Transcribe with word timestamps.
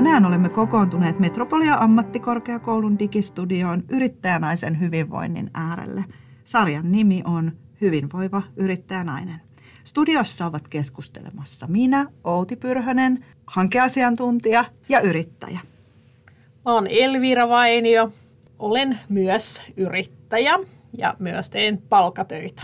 Tänään 0.00 0.24
olemme 0.24 0.48
kokoontuneet 0.48 1.18
Metropolia 1.18 1.74
ammattikorkeakoulun 1.74 2.98
digistudioon 2.98 3.82
yrittäjänaisen 3.88 4.80
hyvinvoinnin 4.80 5.50
äärelle. 5.54 6.04
Sarjan 6.44 6.92
nimi 6.92 7.22
on 7.24 7.52
Hyvinvoiva 7.80 8.42
yrittäjänainen. 8.56 9.40
Studiossa 9.84 10.46
ovat 10.46 10.68
keskustelemassa 10.68 11.66
minä, 11.66 12.06
Outi 12.24 12.56
Pyrhönen, 12.56 13.24
hankeasiantuntija 13.46 14.64
ja 14.88 15.00
yrittäjä. 15.00 15.60
Mä 16.64 16.74
oon 16.74 16.86
Elvira 16.90 17.48
Vainio, 17.48 18.12
olen 18.58 18.98
myös 19.08 19.62
yrittäjä 19.76 20.58
ja 20.98 21.14
myös 21.18 21.50
teen 21.50 21.82
palkatöitä. 21.88 22.62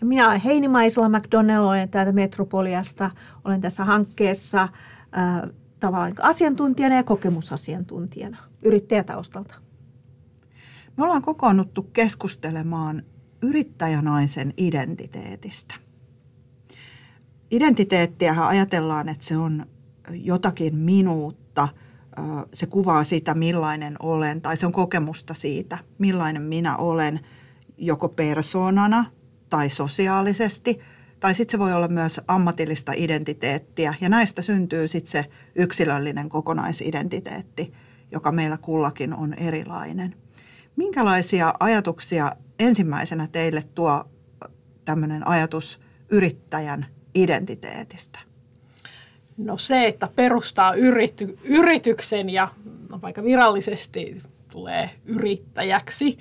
Ja 0.00 0.06
minä 0.06 0.28
olen 0.28 0.40
Heini 0.40 0.68
Maisala 0.68 1.08
McDonnell, 1.08 1.64
olen 1.64 1.88
täältä 1.88 2.12
Metropoliasta. 2.12 3.10
Olen 3.44 3.60
tässä 3.60 3.84
hankkeessa 3.84 4.62
äh, 4.62 5.50
tavallaan 5.82 6.14
asiantuntijana 6.20 6.96
ja 6.96 7.02
kokemusasiantuntijana 7.02 8.38
yrittäjätaustalta. 8.64 9.54
Me 10.96 11.04
ollaan 11.04 11.22
kokoonnuttu 11.22 11.82
keskustelemaan 11.82 13.02
yrittäjänaisen 13.42 14.54
identiteetistä. 14.56 15.74
Identiteettiähän 17.50 18.48
ajatellaan, 18.48 19.08
että 19.08 19.24
se 19.24 19.36
on 19.36 19.66
jotakin 20.10 20.76
minuutta, 20.76 21.68
se 22.54 22.66
kuvaa 22.66 23.04
sitä, 23.04 23.34
millainen 23.34 23.96
olen, 24.00 24.40
tai 24.40 24.56
se 24.56 24.66
on 24.66 24.72
kokemusta 24.72 25.34
siitä, 25.34 25.78
millainen 25.98 26.42
minä 26.42 26.76
olen, 26.76 27.20
joko 27.76 28.08
persoonana 28.08 29.04
tai 29.48 29.70
sosiaalisesti, 29.70 30.80
tai 31.22 31.34
sitten 31.34 31.52
se 31.52 31.58
voi 31.58 31.72
olla 31.72 31.88
myös 31.88 32.20
ammatillista 32.28 32.92
identiteettiä, 32.96 33.94
ja 34.00 34.08
näistä 34.08 34.42
syntyy 34.42 34.88
sitten 34.88 35.10
se 35.10 35.24
yksilöllinen 35.54 36.28
kokonaisidentiteetti, 36.28 37.72
joka 38.12 38.32
meillä 38.32 38.56
kullakin 38.56 39.14
on 39.14 39.34
erilainen. 39.34 40.14
Minkälaisia 40.76 41.54
ajatuksia 41.60 42.36
ensimmäisenä 42.58 43.28
teille 43.32 43.64
tuo 43.74 44.04
tämmöinen 44.84 45.28
ajatus 45.28 45.80
yrittäjän 46.10 46.86
identiteetistä? 47.14 48.18
No 49.36 49.58
se, 49.58 49.86
että 49.86 50.08
perustaa 50.16 50.74
yrity, 50.74 51.38
yrityksen 51.44 52.30
ja 52.30 52.48
no 52.88 53.00
vaikka 53.02 53.22
virallisesti 53.22 54.22
tulee 54.50 54.90
yrittäjäksi, 55.04 56.18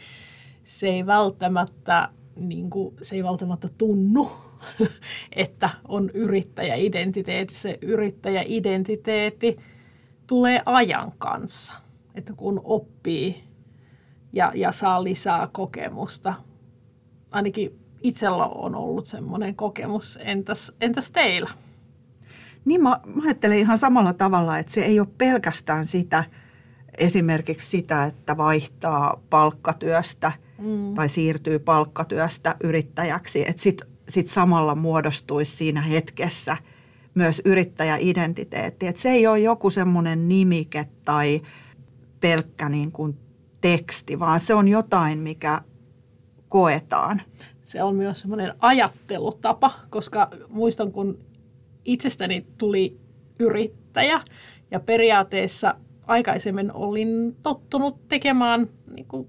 se 0.64 0.88
ei 0.88 1.06
välttämättä, 1.06 2.10
niin 2.36 2.70
kuin, 2.70 2.96
se 3.02 3.16
ei 3.16 3.24
välttämättä 3.24 3.70
tunnu, 3.78 4.51
että 5.36 5.70
on 5.88 6.10
yrittäjäidentiteetti. 6.10 7.56
Se 7.56 7.80
yrittäjäidentiteetti 7.82 9.58
tulee 10.28 10.62
ajan 10.66 11.12
kanssa, 11.18 11.74
että 12.16 12.34
kun 12.34 12.62
oppii 12.64 13.44
ja, 14.34 14.52
ja 14.56 14.72
saa 14.72 15.04
lisää 15.04 15.50
kokemusta. 15.52 16.34
Ainakin 17.32 17.80
itsellä 18.02 18.46
on 18.46 18.76
ollut 18.76 19.06
semmoinen 19.06 19.56
kokemus. 19.56 20.20
Entäs, 20.22 20.72
entäs 20.82 21.12
teillä? 21.12 21.50
Niin 22.66 22.84
mä, 22.84 23.00
mä 23.06 23.24
ajattelen 23.26 23.58
ihan 23.58 23.78
samalla 23.78 24.14
tavalla, 24.14 24.58
että 24.58 24.72
se 24.72 24.82
ei 24.82 25.00
ole 25.00 25.08
pelkästään 25.18 25.86
sitä, 25.86 26.24
esimerkiksi 26.98 27.70
sitä, 27.70 28.06
että 28.06 28.38
vaihtaa 28.38 29.22
palkkatyöstä 29.30 30.32
mm. 30.58 30.94
tai 30.94 31.10
siirtyy 31.10 31.60
palkkatyöstä 31.60 32.56
yrittäjäksi. 32.64 33.50
Että 33.50 33.62
sitten 33.62 33.91
sit 34.12 34.28
samalla 34.28 34.76
muodostuisi 34.76 35.58
siinä 35.58 35.82
hetkessä 35.82 36.58
myös 37.16 37.42
yrittäjäidentiteetti. 37.46 38.88
Että 38.88 39.02
se 39.02 39.10
ei 39.10 39.28
ole 39.28 39.40
joku 39.40 39.70
semmoinen 39.70 40.30
nimike 40.30 40.88
tai 41.06 41.42
pelkkä 42.20 42.70
niin 42.70 42.92
kuin 42.92 43.18
teksti, 43.62 44.20
vaan 44.20 44.40
se 44.40 44.54
on 44.54 44.68
jotain, 44.68 45.20
mikä 45.20 45.62
koetaan. 46.50 47.22
Se 47.64 47.84
on 47.84 47.96
myös 47.96 48.20
semmoinen 48.20 48.54
ajattelutapa, 48.60 49.72
koska 49.90 50.30
muistan, 50.50 50.92
kun 50.92 51.20
itsestäni 51.86 52.46
tuli 52.58 53.00
yrittäjä 53.40 54.22
ja 54.72 54.80
periaatteessa 54.80 55.76
aikaisemmin 56.08 56.72
olin 56.74 57.36
tottunut 57.44 58.08
tekemään 58.08 58.70
niin 58.96 59.06
kuin, 59.06 59.28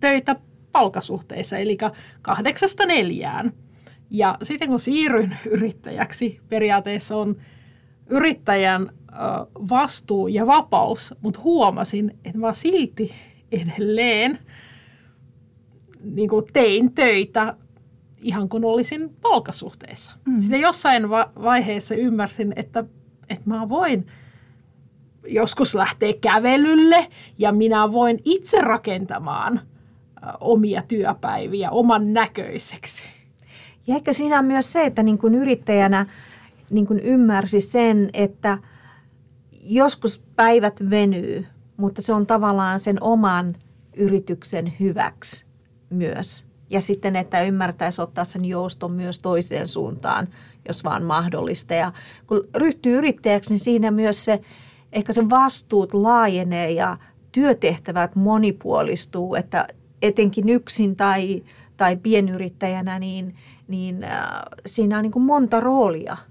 töitä 0.00 0.36
palkasuhteissa, 0.72 1.56
eli 1.56 1.78
kahdeksasta 2.22 2.86
neljään. 2.86 3.52
Ja 4.10 4.38
sitten 4.42 4.68
kun 4.68 4.80
siirryin 4.80 5.36
yrittäjäksi, 5.50 6.40
periaatteessa 6.48 7.16
on 7.16 7.36
yrittäjän 8.06 8.90
vastuu 9.68 10.28
ja 10.28 10.46
vapaus, 10.46 11.14
mutta 11.20 11.40
huomasin, 11.44 12.18
että 12.24 12.38
mä 12.38 12.52
silti 12.52 13.14
edelleen 13.52 14.38
niin 16.04 16.28
kuin 16.28 16.44
tein 16.52 16.94
töitä 16.94 17.56
ihan 18.18 18.48
kun 18.48 18.64
olisin 18.64 19.16
palkasuhteessa. 19.20 20.12
Mm. 20.24 20.40
Sitten 20.40 20.60
jossain 20.60 21.10
va- 21.10 21.32
vaiheessa 21.42 21.94
ymmärsin, 21.94 22.52
että, 22.56 22.84
että 23.28 23.44
mä 23.50 23.68
voin 23.68 24.06
joskus 25.28 25.74
lähteä 25.74 26.12
kävelylle 26.20 27.06
ja 27.38 27.52
minä 27.52 27.92
voin 27.92 28.20
itse 28.24 28.60
rakentamaan 28.60 29.60
omia 30.40 30.82
työpäiviä 30.88 31.70
oman 31.70 32.12
näköiseksi. 32.12 33.15
Ja 33.86 33.94
ehkä 33.94 34.12
siinä 34.12 34.38
on 34.38 34.44
myös 34.44 34.72
se, 34.72 34.84
että 34.84 35.02
niin 35.02 35.18
kuin 35.18 35.34
yrittäjänä 35.34 36.06
niin 36.70 36.86
kuin 36.86 37.00
ymmärsi 37.00 37.60
sen, 37.60 38.10
että– 38.12 38.58
joskus 39.66 40.24
päivät 40.36 40.90
venyy, 40.90 41.46
mutta 41.76 42.02
se 42.02 42.12
on 42.12 42.26
tavallaan 42.26 42.80
sen 42.80 43.02
oman 43.02 43.56
yrityksen 43.96 44.72
hyväksi 44.80 45.46
myös. 45.90 46.46
Ja 46.70 46.80
sitten, 46.80 47.16
että 47.16 47.42
ymmärtäisi 47.42 48.02
ottaa 48.02 48.24
sen 48.24 48.44
jouston 48.44 48.92
myös 48.92 49.18
toiseen 49.18 49.68
suuntaan, 49.68 50.28
jos 50.68 50.84
vaan 50.84 51.02
mahdollista. 51.02 51.74
Ja 51.74 51.92
kun 52.26 52.48
ryhtyy 52.54 52.98
yrittäjäksi, 52.98 53.50
niin 53.50 53.64
siinä 53.64 53.90
myös 53.90 54.24
se, 54.24 54.40
ehkä 54.92 55.12
se 55.12 55.30
vastuut 55.30 55.94
laajenee 55.94 56.70
ja 56.70 56.96
työtehtävät 57.32 58.16
monipuolistuu, 58.16 59.34
että 59.34 59.68
etenkin 60.02 60.48
yksin 60.48 60.96
tai, 60.96 61.42
tai 61.76 61.96
pienyrittäjänä, 61.96 62.98
niin, 62.98 63.34
niin 63.68 64.04
äh, 64.04 64.28
siinä 64.66 64.96
on 64.96 65.02
niin 65.02 65.12
kuin 65.12 65.24
monta 65.24 65.60
roolia– 65.60 66.16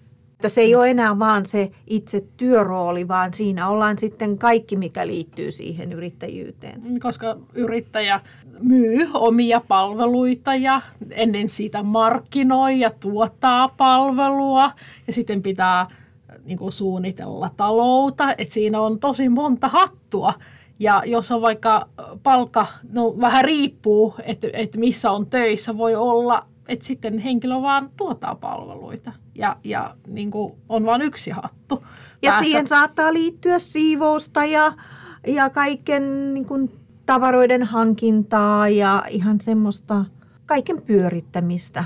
että 0.45 0.53
se 0.53 0.61
ei 0.61 0.75
ole 0.75 0.89
enää 0.89 1.19
vaan 1.19 1.45
se 1.45 1.71
itse 1.87 2.23
työrooli, 2.37 3.07
vaan 3.07 3.33
siinä 3.33 3.67
ollaan 3.67 3.97
sitten 3.97 4.37
kaikki, 4.37 4.75
mikä 4.75 5.07
liittyy 5.07 5.51
siihen 5.51 5.93
yrittäjyyteen. 5.93 6.81
Koska 7.01 7.37
yrittäjä 7.53 8.21
myy 8.59 8.97
omia 9.13 9.61
palveluita 9.67 10.55
ja 10.55 10.81
ennen 11.11 11.49
sitä 11.49 11.83
markkinoi 11.83 12.79
ja 12.79 12.89
tuottaa 12.89 13.67
palvelua 13.67 14.71
ja 15.07 15.13
sitten 15.13 15.41
pitää 15.41 15.87
niin 16.43 16.57
kuin 16.57 16.71
suunnitella 16.71 17.49
taloutta, 17.57 18.31
että 18.37 18.53
siinä 18.53 18.81
on 18.81 18.99
tosi 18.99 19.29
monta 19.29 19.67
hattua. 19.67 20.33
Ja 20.79 21.03
jos 21.05 21.31
on 21.31 21.41
vaikka 21.41 21.89
palkka, 22.23 22.67
no 22.93 23.15
vähän 23.21 23.45
riippuu, 23.45 24.15
että, 24.23 24.47
että 24.53 24.79
missä 24.79 25.11
on 25.11 25.25
töissä, 25.25 25.77
voi 25.77 25.95
olla 25.95 26.47
että 26.67 26.85
sitten 26.85 27.17
henkilö 27.19 27.61
vaan 27.61 27.89
tuottaa 27.97 28.35
palveluita 28.35 29.11
ja, 29.35 29.57
ja 29.63 29.95
niin 30.07 30.31
kuin 30.31 30.53
on 30.69 30.85
vain 30.85 31.01
yksi 31.01 31.31
hattu. 31.31 31.83
Ja 32.21 32.29
päässä. 32.31 32.45
siihen 32.45 32.67
saattaa 32.67 33.13
liittyä 33.13 33.59
siivousta 33.59 34.45
ja, 34.45 34.73
ja 35.27 35.49
kaiken 35.49 36.33
niin 36.33 36.45
kuin 36.45 36.71
tavaroiden 37.05 37.63
hankintaa 37.63 38.69
ja 38.69 39.03
ihan 39.09 39.41
semmoista 39.41 40.05
kaiken 40.45 40.81
pyörittämistä. 40.81 41.83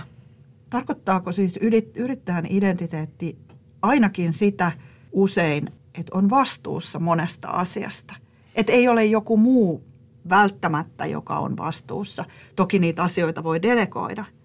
Tarkoittaako 0.69 1.31
siis 1.31 1.60
yrittäjän 1.96 2.46
identiteetti 2.50 3.38
ainakin 3.81 4.34
sitä 4.34 4.72
usein, 5.12 5.66
että 6.00 6.18
on 6.18 6.30
vastuussa 6.30 7.00
monesta 7.00 7.48
asiasta? 7.48 8.16
Että 8.56 8.72
ei 8.72 8.88
ole 8.88 9.06
joku 9.06 9.38
muu 9.38 9.84
välttämättä, 10.30 11.06
joka 11.06 11.40
on 11.40 11.57
vastuussa. 11.57 12.25
Toki 12.56 12.80
niitä 12.80 13.04
asioita 13.04 13.44
voi 13.44 13.62
delegoida– 13.62 14.25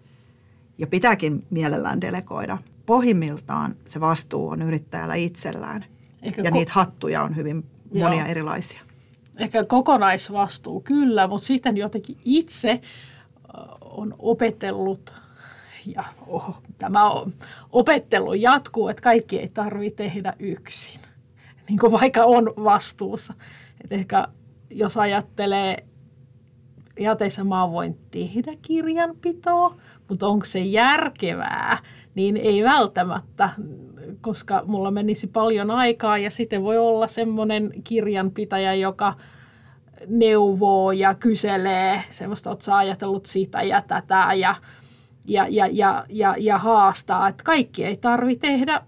ja 0.79 0.87
pitääkin 0.87 1.47
mielellään 1.51 2.01
delegoida. 2.01 2.59
Pohjimmiltaan 2.87 3.77
se 3.87 4.01
vastuu 4.01 4.49
on 4.49 4.62
yrittäjällä 4.62 5.15
itsellään 5.15 5.85
Ehkä 6.23 6.43
ja 6.43 6.51
ko- 6.51 6.55
niitä 6.55 6.73
hattuja 6.73 7.23
on 7.23 7.37
hyvin 7.37 7.65
monia 7.95 8.21
Joo. 8.21 8.29
erilaisia. 8.29 8.81
Ehkä 9.39 9.65
kokonaisvastuu 9.65 10.81
kyllä, 10.81 11.27
mutta 11.27 11.47
sitten 11.47 11.77
jotenkin 11.77 12.17
itse 12.25 12.81
on 13.81 14.15
opetellut 14.19 15.15
ja 15.87 16.05
oh, 16.27 16.62
tämä 16.79 17.11
on, 17.11 17.33
opettelu 17.73 18.35
jatkuu, 18.35 18.89
että 18.89 19.03
kaikki 19.03 19.39
ei 19.39 19.49
tarvitse 19.49 19.97
tehdä 19.97 20.33
yksin, 20.39 21.01
niin 21.69 21.79
kuin 21.79 21.93
vaikka 21.93 22.25
on 22.25 22.55
vastuussa. 22.65 23.35
Et 23.85 23.93
ehkä 23.93 24.29
jos 24.71 24.97
ajattelee 24.97 25.87
periaatteessa 26.95 27.45
mä 27.45 27.71
voin 27.71 27.99
tehdä 28.11 28.53
kirjanpitoa, 28.63 29.77
mutta 30.09 30.27
onko 30.27 30.45
se 30.45 30.61
järkevää, 30.61 31.79
niin 32.15 32.37
ei 32.37 32.65
välttämättä, 32.65 33.51
koska 34.21 34.63
mulla 34.67 34.91
menisi 34.91 35.27
paljon 35.27 35.71
aikaa 35.71 36.19
ja 36.19 36.31
sitten 36.31 36.63
voi 36.63 36.79
olla 36.79 37.09
semmoinen 37.09 37.73
kirjanpitäjä, 37.85 38.75
joka 38.75 39.15
neuvoo 40.07 40.93
ja 40.93 41.15
kyselee 41.15 42.03
semmoista, 42.11 42.53
että 42.53 42.65
sä 42.65 42.77
ajatellut 42.77 43.27
sitä 43.27 43.63
ja 43.63 43.83
tätä 43.83 44.29
ja, 44.37 44.55
ja, 45.29 45.47
ja, 45.51 45.69
ja, 45.73 46.05
ja, 46.09 46.35
ja 46.39 46.59
haastaa, 46.59 47.29
että 47.29 47.45
kaikki 47.45 47.85
ei 47.85 47.97
tarvi 47.97 48.37
tehdä 48.37 48.83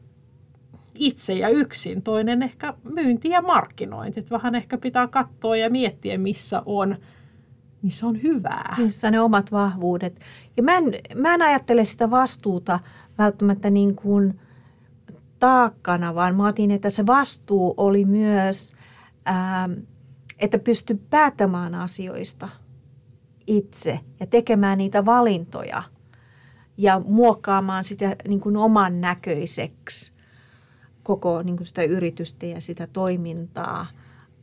itse 0.98 1.34
ja 1.34 1.48
yksin. 1.48 2.02
Toinen 2.02 2.42
ehkä 2.42 2.74
myynti 2.94 3.28
ja 3.28 3.42
markkinointi. 3.42 4.20
Että 4.20 4.34
vähän 4.34 4.54
ehkä 4.54 4.78
pitää 4.78 5.06
katsoa 5.06 5.56
ja 5.56 5.70
miettiä, 5.70 6.18
missä 6.18 6.62
on, 6.66 6.96
missä 7.82 8.06
on 8.06 8.22
hyvää. 8.22 8.76
Missä 8.78 9.10
ne 9.10 9.20
omat 9.20 9.52
vahvuudet. 9.52 10.20
Ja 10.56 10.62
mä 10.62 10.76
en, 10.76 10.84
mä 11.14 11.34
en 11.34 11.42
ajattele 11.42 11.84
sitä 11.84 12.10
vastuuta 12.10 12.80
välttämättä 13.18 13.70
niin 13.70 13.96
kuin 13.96 14.40
taakkana, 15.38 16.14
vaan 16.14 16.36
mä 16.36 16.46
otin, 16.46 16.70
että 16.70 16.90
se 16.90 17.06
vastuu 17.06 17.74
oli 17.76 18.04
myös, 18.04 18.72
ää, 19.24 19.68
että 20.38 20.58
pysty 20.58 21.00
päättämään 21.10 21.74
asioista 21.74 22.48
itse 23.46 24.00
ja 24.20 24.26
tekemään 24.26 24.78
niitä 24.78 25.04
valintoja 25.04 25.82
ja 26.76 27.00
muokkaamaan 27.04 27.84
sitä 27.84 28.16
niin 28.28 28.40
kuin 28.40 28.56
oman 28.56 29.00
näköiseksi 29.00 30.15
koko 31.06 31.42
niin 31.42 31.56
kuin 31.56 31.66
sitä 31.66 31.82
yritystä 31.82 32.46
ja 32.46 32.60
sitä 32.60 32.86
toimintaa. 32.86 33.86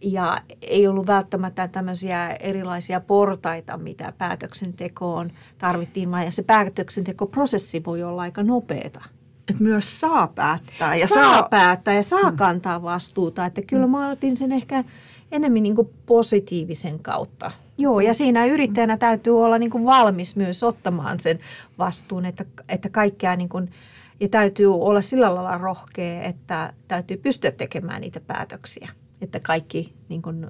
Ja 0.02 0.38
ei 0.62 0.88
ollut 0.88 1.08
välttämättä 1.08 1.68
tämmöisiä 1.68 2.30
erilaisia 2.30 3.00
portaita, 3.00 3.78
mitä 3.78 4.14
päätöksentekoon 4.18 5.32
tarvittiin, 5.58 6.12
vaan 6.12 6.26
ja 6.26 6.32
se 6.32 6.44
päätöksentekoprosessi 6.44 7.84
voi 7.86 8.04
olla 8.04 8.22
aika 8.22 8.44
nopeata. 8.44 9.02
Et 9.50 9.60
myös 9.60 10.00
saa 10.00 10.28
päättää. 10.28 10.96
Ja 10.96 11.08
saa, 11.08 11.34
saa 11.34 11.48
päättää 11.50 11.94
ja 11.94 12.04
saa 12.04 12.32
mm. 12.32 12.38
kantaa 12.38 12.82
vastuuta. 12.82 13.46
Että 13.46 13.62
kyllä 13.62 13.88
mä 13.88 14.10
otin 14.10 14.38
sen 14.38 14.52
ehkä 14.52 14.84
enemmän 15.32 15.64
niin 15.64 15.76
kuin 15.76 15.90
positiivisen 16.06 17.00
kautta. 17.00 17.52
Joo, 17.78 18.00
ja 18.00 18.14
siinä 18.14 18.46
yrittäjänä 18.46 18.98
täytyy 18.98 19.44
olla 19.44 19.58
niin 19.58 19.72
kuin 19.72 19.86
valmis 19.86 20.36
myös 20.36 20.64
ottamaan 20.64 21.20
sen 21.20 21.40
vastuun, 21.78 22.26
että, 22.26 22.46
että 22.70 22.90
kaikkea 22.90 23.36
niin 23.36 23.50
kuin, 23.50 23.72
ja 24.20 24.30
täytyy 24.30 24.74
olla 24.74 25.02
sillä 25.02 25.36
lailla 25.36 25.58
rohkea, 25.58 26.22
että 26.22 26.74
täytyy 26.88 27.18
pystyä 27.18 27.52
tekemään 27.52 28.02
niitä 28.02 28.20
päätöksiä, 28.20 28.90
että 29.22 29.40
kaikki 29.40 29.94
niin 30.10 30.22
kuin, 30.22 30.48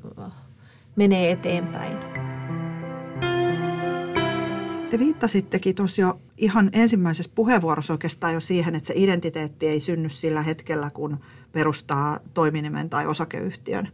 menee 0.95 1.31
eteenpäin. 1.31 1.97
Te 4.89 4.99
viittasittekin 4.99 5.75
tuossa 5.75 6.01
jo 6.01 6.19
ihan 6.37 6.69
ensimmäisessä 6.73 7.31
puheenvuorossa 7.35 7.93
oikeastaan 7.93 8.33
jo 8.33 8.39
siihen, 8.39 8.75
että 8.75 8.87
se 8.87 8.93
identiteetti 8.97 9.67
ei 9.67 9.79
synny 9.79 10.09
sillä 10.09 10.41
hetkellä, 10.41 10.89
kun 10.89 11.17
perustaa 11.51 12.19
toiminimen 12.33 12.89
tai 12.89 13.07
osakeyhtiön 13.07 13.89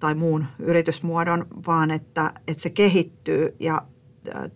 tai 0.00 0.14
muun 0.14 0.44
yritysmuodon, 0.58 1.46
vaan 1.66 1.90
että, 1.90 2.32
että 2.48 2.62
se 2.62 2.70
kehittyy 2.70 3.56
ja 3.60 3.82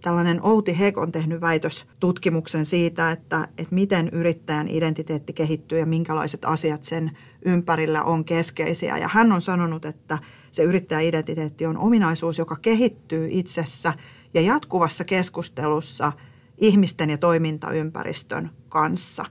tällainen 0.01 0.43
Outi 0.43 0.79
Hek 0.79 0.99
on 0.99 1.13
tehnyt 1.13 1.41
väitöstutkimuksen 1.41 2.67
siitä, 2.67 3.11
että, 3.11 3.49
että 3.59 3.75
miten 3.75 4.09
yrittäjän 4.13 4.69
identiteetti 4.69 5.33
kehittyy 5.33 5.79
ja 5.79 5.87
minkälaiset 5.87 6.45
asiat 6.45 6.85
sen 6.85 7.17
ympärillä 7.45 8.03
on 8.03 8.25
keskeisiä. 8.25 8.99
Ja 8.99 9.09
hän 9.13 9.33
on 9.33 9.43
sanonut, 9.43 9.85
että 9.85 10.19
se 10.53 10.63
yrittäjäidentiteetti 10.63 11.67
on 11.67 11.79
ominaisuus, 11.79 12.39
joka 12.39 12.57
kehittyy 12.57 13.29
itsessä 13.31 13.93
ja 14.35 14.41
jatkuvassa 14.41 15.05
keskustelussa 15.05 16.13
ihmisten 16.59 17.11
ja 17.11 17.19
toimintaympäristön 17.19 18.51
kanssa. 18.69 19.25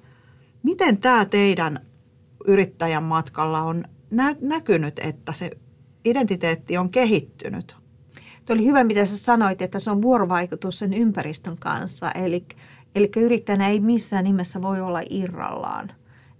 Miten 0.63 0.97
tämä 0.97 1.25
teidän 1.25 1.85
yrittäjän 2.47 3.03
matkalla 3.03 3.61
on 3.61 3.83
näkynyt, 4.41 4.99
että 4.99 5.33
se 5.33 5.51
identiteetti 6.05 6.77
on 6.77 6.89
kehittynyt? 6.89 7.86
Tuo 8.47 8.53
oli 8.53 8.65
hyvä, 8.65 8.83
mitä 8.83 9.05
sä 9.05 9.17
sanoit, 9.17 9.61
että 9.61 9.79
se 9.79 9.91
on 9.91 10.01
vuorovaikutus 10.01 10.79
sen 10.79 10.93
ympäristön 10.93 11.57
kanssa. 11.57 12.11
Eli, 12.11 12.45
eli 12.95 13.09
yrittäjänä 13.17 13.69
ei 13.69 13.79
missään 13.79 14.23
nimessä 14.23 14.61
voi 14.61 14.81
olla 14.81 15.01
irrallaan. 15.09 15.91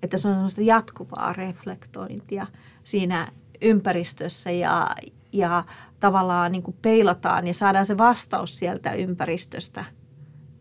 Että 0.03 0.17
se 0.17 0.27
on 0.27 0.33
sellaista 0.33 0.61
jatkuvaa 0.61 1.33
reflektointia 1.33 2.47
siinä 2.83 3.27
ympäristössä 3.61 4.51
ja, 4.51 4.89
ja 5.31 5.63
tavallaan 5.99 6.51
niin 6.51 6.63
kuin 6.63 6.77
peilataan 6.81 7.47
ja 7.47 7.53
saadaan 7.53 7.85
se 7.85 7.97
vastaus 7.97 8.59
sieltä 8.59 8.93
ympäristöstä, 8.93 9.85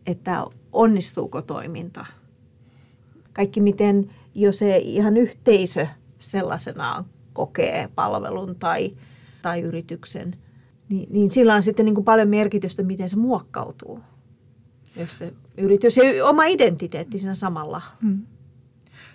että 0.05 0.45
onnistuuko 0.71 1.41
toiminta. 1.41 2.05
Kaikki 3.33 3.61
miten 3.61 4.13
jo 4.35 4.51
se 4.51 4.77
ihan 4.77 5.17
yhteisö 5.17 5.87
sellaisenaan 6.19 7.05
kokee 7.33 7.89
palvelun 7.95 8.55
tai, 8.55 8.97
tai 9.41 9.61
yrityksen– 9.61 10.35
niin, 10.89 11.09
niin 11.11 11.29
sillä 11.29 11.55
on 11.55 11.63
sitten 11.63 11.85
niin 11.85 11.95
kuin 11.95 12.05
paljon 12.05 12.27
merkitystä, 12.27 12.83
miten 12.83 13.09
se 13.09 13.15
muokkautuu. 13.15 13.99
Jos 14.95 15.17
se 15.17 15.33
yritys 15.57 15.97
ja 15.97 16.25
oma 16.25 16.45
identiteetti 16.45 17.17
siinä 17.17 17.35
samalla. 17.35 17.81
Hmm. 18.01 18.21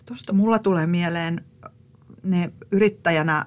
Tuosta 0.07 0.33
mulla 0.33 0.59
tulee 0.59 0.87
mieleen 0.87 1.45
ne 2.23 2.53
yrittäjänä 2.73 3.47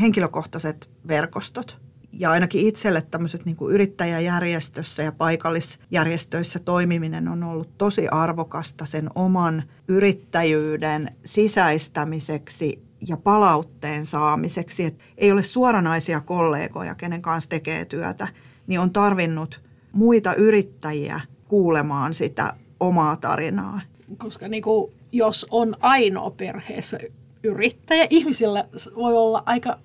henkilökohtaiset 0.00 0.90
verkostot. 1.08 1.82
Ja 2.12 2.30
ainakin 2.30 2.66
itselle 2.66 3.02
tämmöiset 3.02 3.44
niin 3.44 3.56
yrittäjäjärjestössä 3.70 5.02
ja 5.02 5.12
paikallisjärjestöissä 5.12 6.58
toimiminen 6.58 7.28
on 7.28 7.42
ollut 7.42 7.78
tosi 7.78 8.08
arvokasta 8.08 8.86
sen 8.86 9.08
oman 9.14 9.62
yrittäjyyden 9.88 11.16
sisäistämiseksi 11.24 12.82
ja 13.08 13.16
palautteen 13.16 14.06
saamiseksi, 14.06 14.84
että 14.84 15.04
ei 15.18 15.32
ole 15.32 15.42
suoranaisia 15.42 16.20
kollegoja, 16.20 16.94
kenen 16.94 17.22
kanssa 17.22 17.50
tekee 17.50 17.84
työtä, 17.84 18.28
niin 18.66 18.80
on 18.80 18.92
tarvinnut 18.92 19.60
muita 19.92 20.34
yrittäjiä 20.34 21.20
kuulemaan 21.48 22.14
sitä 22.14 22.54
omaa 22.80 23.16
tarinaa. 23.16 23.80
Koska 24.18 24.48
niin 24.48 24.62
kuin, 24.62 24.92
jos 25.12 25.46
on 25.50 25.76
ainoa 25.80 26.30
perheessä 26.30 26.98
yrittäjä, 27.42 28.06
ihmisillä 28.10 28.64
voi 28.96 29.16
olla 29.16 29.42
aika, 29.46 29.78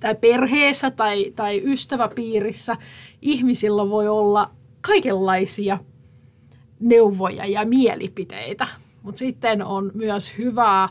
tai 0.00 0.14
perheessä 0.14 0.90
tai, 0.90 1.32
tai 1.36 1.62
ystäväpiirissä, 1.64 2.76
ihmisillä 3.22 3.90
voi 3.90 4.08
olla 4.08 4.50
kaikenlaisia 4.80 5.78
neuvoja 6.80 7.46
ja 7.46 7.66
mielipiteitä. 7.66 8.66
Mutta 9.02 9.18
sitten 9.18 9.64
on 9.64 9.90
myös 9.94 10.38
hyvää 10.38 10.88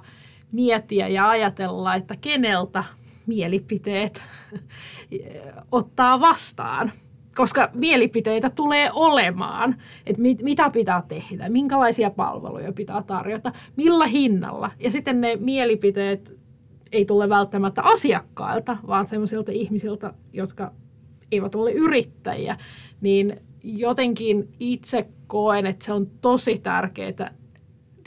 miettiä 0.52 1.08
ja 1.08 1.30
ajatella, 1.30 1.96
että 1.96 2.16
keneltä 2.22 2.84
mielipiteet 3.26 4.22
ottaa 5.72 6.20
vastaan. 6.20 6.92
Koska 7.36 7.70
mielipiteitä 7.74 8.50
tulee 8.50 8.90
olemaan, 8.94 9.76
että 10.06 10.22
mit, 10.22 10.42
mitä 10.42 10.70
pitää 10.70 11.04
tehdä, 11.08 11.50
minkälaisia 11.50 12.10
palveluja 12.10 12.74
pitää 12.74 13.04
tarjota, 13.04 13.52
millä 13.76 14.08
hinnalla. 14.08 14.72
Ja 14.80 14.92
sitten 14.92 15.22
ne 15.22 15.38
mielipiteet 15.40 16.40
ei 16.92 17.06
tule 17.06 17.30
välttämättä 17.30 17.82
asiakkailta, 17.82 18.78
vaan 18.88 19.08
sellaisilta 19.08 19.52
ihmisiltä, 19.52 20.14
jotka 20.34 20.72
eivät 21.32 21.56
ole 21.56 21.72
yrittäjiä. 21.72 22.58
Niin 23.02 23.40
jotenkin 23.64 24.50
itse 24.60 25.10
koen, 25.28 25.66
että 25.66 25.86
se 25.86 25.94
on 25.94 26.08
tosi 26.22 26.58
tärkeää 26.58 27.32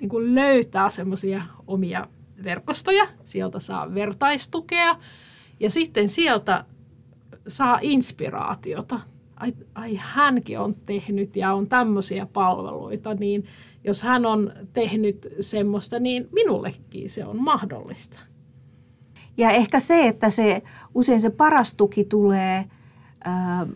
niin 0.01 0.09
kuin 0.09 0.35
löytää 0.35 0.91
semmoisia 0.91 1.43
omia 1.67 2.09
verkostoja, 2.45 3.09
sieltä 3.25 3.61
saa 3.61 3.95
vertaistukea 3.95 4.97
ja 5.61 5.71
sitten 5.71 6.09
sieltä 6.09 6.65
saa 7.49 7.79
inspiraatiota. 7.83 9.01
Ai, 9.37 9.55
ai 9.75 9.99
hänkin 10.01 10.59
on 10.59 10.75
tehnyt 10.87 11.37
ja 11.37 11.55
on 11.55 11.67
tämmöisiä 11.67 12.27
palveluita, 12.27 13.15
niin 13.15 13.45
jos 13.85 14.03
hän 14.03 14.27
on 14.27 14.53
tehnyt 14.73 15.29
semmoista, 15.41 15.99
niin 15.99 16.29
minullekin 16.33 17.11
se 17.11 17.25
on 17.25 17.43
mahdollista. 17.43 18.21
Ja 19.37 19.51
ehkä 19.51 19.81
se, 19.81 20.09
että 20.09 20.31
se 20.31 20.63
usein 20.95 21.21
se 21.21 21.31
paras 21.31 21.75
tuki 21.75 22.05
tulee 22.05 22.65
ää, 23.25 23.67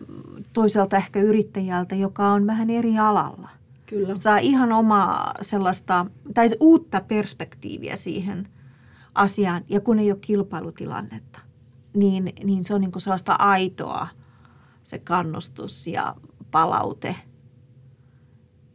toisaalta 0.53 0.97
ehkä 0.97 1.19
yrittäjältä, 1.19 1.95
joka 1.95 2.27
on 2.27 2.47
vähän 2.47 2.69
eri 2.69 2.97
alalla. 2.97 3.49
Kyllä. 3.85 4.15
Saa 4.15 4.37
ihan 4.37 4.71
omaa 4.71 5.33
sellaista, 5.41 6.05
tai 6.33 6.49
uutta 6.59 7.01
perspektiiviä 7.01 7.95
siihen 7.95 8.47
asiaan. 9.17 9.63
Ja 9.69 9.81
kun 9.81 9.99
ei 9.99 10.11
ole 10.11 10.19
kilpailutilannetta, 10.21 11.39
niin, 11.93 12.33
niin 12.43 12.63
se 12.63 12.73
on 12.73 12.81
niin 12.81 12.91
kuin 12.91 13.01
sellaista 13.01 13.33
aitoa 13.33 14.07
se 14.83 14.99
kannustus 14.99 15.87
ja 15.87 16.15
palaute. 16.51 17.15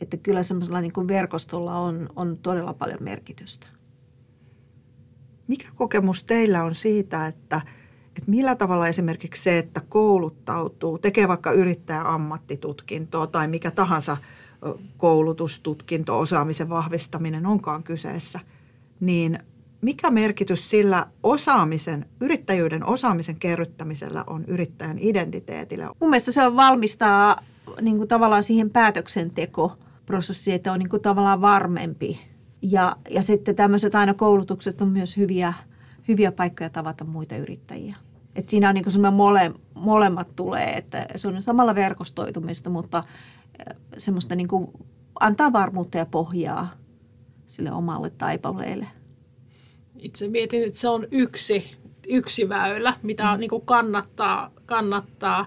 Että 0.01 0.17
kyllä 0.17 0.43
semmoisella 0.43 0.81
niin 0.81 0.93
kuin 0.93 1.09
verkostolla 1.09 1.79
on, 1.79 2.09
on 2.17 2.39
todella 2.43 2.75
paljon 2.75 3.03
merkitystä. 3.03 3.67
Mikä 5.49 5.69
kokemus 5.75 6.25
teillä 6.25 6.65
on 6.65 6.75
siitä, 6.75 7.27
että, 7.27 7.61
että 8.07 8.31
millä 8.31 8.55
tavalla 8.55 8.87
esimerkiksi 8.87 9.43
se, 9.43 9.59
että 9.59 9.81
kouluttautuu, 9.89 10.99
tekee 10.99 11.29
vaikka 11.29 11.53
yrittäjä 11.53 12.03
ammattitutkintoa 12.03 13.27
tai 13.27 13.49
mikä 13.49 13.71
tahansa 13.71 14.17
koulutustutkinto, 14.97 16.19
osaamisen 16.19 16.69
vahvistaminen 16.69 17.47
onkaan 17.47 17.83
kyseessä, 17.83 18.41
niin 19.01 19.39
mikä 19.83 20.11
merkitys 20.11 20.71
sillä 20.71 21.07
osaamisen, 21.23 22.07
yrittäjyyden 22.21 22.87
osaamisen 22.87 23.37
kerryttämisellä 23.37 24.25
on 24.27 24.45
yrittäjän 24.45 24.99
identiteetille? 24.99 25.89
Mun 26.01 26.11
mielestä 26.11 26.33
se 26.33 26.47
on 26.47 26.57
valmistaa 26.57 27.37
niin 27.81 27.97
kuin 27.97 28.09
tavallaan 28.09 28.43
siihen 28.43 28.71
päätöksentekoprosessiin, 28.71 30.55
että 30.55 30.73
on 30.73 30.79
niin 30.79 30.89
kuin 30.89 31.03
tavallaan 31.03 31.41
varmempi. 31.41 32.21
Ja, 32.63 32.97
ja 33.11 33.23
sitten 33.23 33.57
tämmöiset 33.57 33.95
aina 33.95 34.15
koulutukset 34.15 34.83
on 34.83 34.89
myös 34.89 35.17
hyviä, 35.17 35.55
hyviä 36.09 36.33
paikkoja 36.33 36.71
tavata 36.71 37.05
muita 37.05 37.37
yrittäjiä. 37.37 37.97
Et 38.35 38.49
siinä 38.49 38.69
on 38.69 38.75
niin 38.75 38.85
kuin 38.85 39.15
mole, 39.15 39.53
molemmat 39.75 40.29
tulee, 40.37 40.73
että 40.77 41.07
se 41.17 41.29
on 41.29 41.43
samalla 41.43 41.75
verkostoitumista, 41.75 42.71
mutta 42.71 43.03
semmoista 43.99 44.35
niin 44.35 44.49
kuin 44.49 44.71
antaa 45.21 45.53
varmuutta 45.53 45.99
ja 45.99 46.07
pohjaa 46.07 46.71
sille 47.47 47.73
omalle 47.73 48.11
taipaleelle. 48.11 48.87
Itse 50.03 50.29
mietin, 50.29 50.65
että 50.65 50.79
se 50.79 50.89
on 50.89 51.07
yksi, 51.11 51.77
yksi 52.09 52.49
väylä, 52.49 52.95
mitä 53.03 53.35
mm. 53.35 53.41
niin 53.41 53.51
kuin 53.51 53.67
kannattaa, 53.67 54.51
kannattaa 54.67 55.47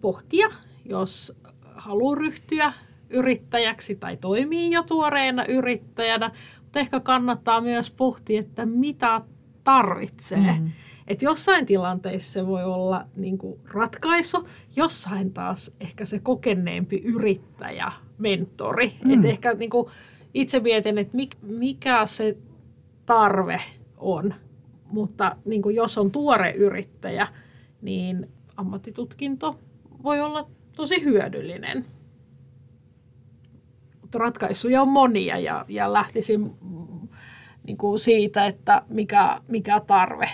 pohtia, 0.00 0.48
jos 0.84 1.32
haluaa 1.74 2.14
ryhtyä 2.14 2.72
yrittäjäksi 3.10 3.96
tai 3.96 4.16
toimii 4.16 4.70
jo 4.70 4.82
tuoreena 4.82 5.44
yrittäjänä, 5.44 6.30
mutta 6.62 6.78
ehkä 6.78 7.00
kannattaa 7.00 7.60
myös 7.60 7.90
pohtia, 7.90 8.40
että 8.40 8.66
mitä 8.66 9.20
tarvitsee. 9.64 10.56
Mm. 10.60 10.70
Että 11.06 11.24
jossain 11.24 11.66
tilanteissa 11.66 12.32
se 12.32 12.46
voi 12.46 12.64
olla 12.64 13.04
niin 13.16 13.38
kuin 13.38 13.60
ratkaisu, 13.72 14.48
jossain 14.76 15.32
taas 15.32 15.74
ehkä 15.80 16.04
se 16.04 16.18
kokeneempi 16.18 17.02
yrittäjä, 17.04 17.92
mentori. 18.18 18.92
Mm. 19.04 19.10
Että 19.14 19.28
ehkä 19.28 19.54
niin 19.54 19.70
kuin 19.70 19.86
itse 20.34 20.60
mietin, 20.60 20.98
että 20.98 21.18
mikä 21.42 22.06
se 22.06 22.36
tarve 23.06 23.60
on. 23.96 24.34
Mutta 24.84 25.36
niin 25.44 25.62
kuin 25.62 25.76
jos 25.76 25.98
on 25.98 26.10
tuore 26.10 26.50
yrittäjä, 26.50 27.28
niin 27.82 28.28
ammattitutkinto 28.56 29.60
voi 30.02 30.20
olla 30.20 30.50
tosi 30.76 31.04
hyödyllinen. 31.04 31.84
Mutta 34.00 34.18
ratkaisuja 34.18 34.82
on 34.82 34.88
monia 34.88 35.38
ja, 35.38 35.64
ja 35.68 35.92
lähtisin 35.92 36.52
niin 37.66 37.76
kuin 37.76 37.98
siitä, 37.98 38.46
että 38.46 38.82
mikä, 38.88 39.40
mikä 39.48 39.80
tarve 39.80 40.30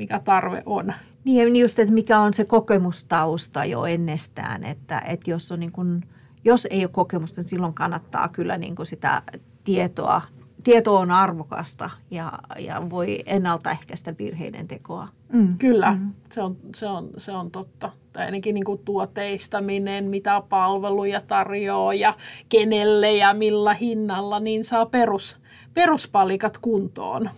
mikä 0.00 0.20
tarve 0.20 0.62
on. 0.66 0.94
Niin 1.24 1.56
just, 1.56 1.78
että 1.78 1.94
mikä 1.94 2.20
on 2.20 2.32
se 2.32 2.44
kokemustausta 2.44 3.64
jo 3.64 3.84
ennestään, 3.84 4.64
että, 4.64 5.02
että 5.06 5.30
jos, 5.30 5.52
on 5.52 5.60
niin 5.60 5.72
kuin, 5.72 6.02
jos 6.44 6.66
ei 6.70 6.84
ole 6.84 6.90
kokemusta, 6.92 7.40
niin 7.40 7.48
silloin 7.48 7.74
kannattaa 7.74 8.28
kyllä 8.28 8.58
niin 8.58 8.76
kuin 8.76 8.86
sitä 8.86 9.22
tietoa. 9.64 10.22
Tieto 10.64 10.96
on 10.96 11.10
arvokasta 11.10 11.90
ja, 12.10 12.32
ja 12.58 12.90
voi 12.90 13.22
ennaltaehkäistä 13.26 14.14
virheiden 14.18 14.68
tekoa. 14.68 15.08
Mm. 15.32 15.58
Kyllä, 15.58 15.92
mm. 15.92 16.12
Se, 16.32 16.42
on, 16.42 16.56
se, 16.74 16.86
on, 16.86 17.10
se 17.16 17.32
on 17.32 17.50
totta. 17.50 17.92
Tai 18.12 18.24
ainakin 18.24 18.54
niin 18.54 18.64
kuin 18.64 18.80
tuoteistaminen, 18.84 20.04
mitä 20.04 20.42
palveluja 20.48 21.20
tarjoaa 21.20 21.94
ja 21.94 22.14
kenelle 22.48 23.12
ja 23.12 23.34
millä 23.34 23.74
hinnalla, 23.74 24.40
niin 24.40 24.64
saa 24.64 24.86
perus, 24.86 25.40
peruspalikat 25.74 26.58
kuntoon. 26.58 27.30